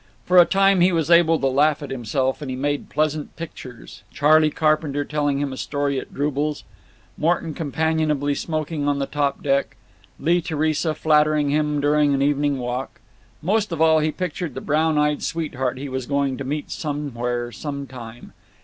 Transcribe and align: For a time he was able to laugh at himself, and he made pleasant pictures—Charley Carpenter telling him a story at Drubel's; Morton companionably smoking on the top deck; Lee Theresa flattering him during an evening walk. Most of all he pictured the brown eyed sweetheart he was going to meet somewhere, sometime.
For 0.25 0.39
a 0.39 0.45
time 0.45 0.81
he 0.81 0.91
was 0.91 1.11
able 1.11 1.37
to 1.37 1.45
laugh 1.45 1.83
at 1.83 1.91
himself, 1.91 2.41
and 2.41 2.49
he 2.49 2.57
made 2.57 2.89
pleasant 2.89 3.35
pictures—Charley 3.35 4.49
Carpenter 4.49 5.05
telling 5.05 5.37
him 5.37 5.53
a 5.53 5.57
story 5.57 5.99
at 5.99 6.11
Drubel's; 6.11 6.63
Morton 7.19 7.53
companionably 7.53 8.33
smoking 8.33 8.87
on 8.87 8.97
the 8.97 9.05
top 9.05 9.43
deck; 9.43 9.77
Lee 10.19 10.41
Theresa 10.41 10.95
flattering 10.95 11.51
him 11.51 11.79
during 11.79 12.15
an 12.15 12.21
evening 12.23 12.57
walk. 12.57 12.99
Most 13.43 13.71
of 13.71 13.79
all 13.79 13.99
he 13.99 14.11
pictured 14.11 14.55
the 14.55 14.59
brown 14.59 14.97
eyed 14.97 15.21
sweetheart 15.21 15.77
he 15.77 15.87
was 15.87 16.07
going 16.07 16.35
to 16.37 16.43
meet 16.43 16.71
somewhere, 16.71 17.51
sometime. 17.51 18.33